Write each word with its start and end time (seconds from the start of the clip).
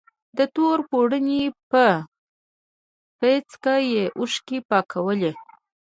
د 0.37 0.39
تور 0.55 0.77
پوړني 0.89 1.43
په 1.71 1.83
پيڅکه 3.19 3.75
يې 3.91 4.03
اوښکې 4.19 4.57
پاکولې. 4.69 5.31